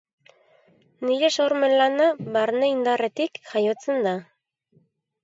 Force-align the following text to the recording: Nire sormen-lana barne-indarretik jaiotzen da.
Nire 1.09 1.27
sormen-lana 1.41 2.07
barne-indarretik 2.37 3.39
jaiotzen 3.51 4.01
da. 4.09 4.15